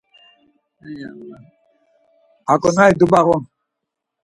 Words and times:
Aǩonari 2.51 2.95
dubağuni? 2.99 3.47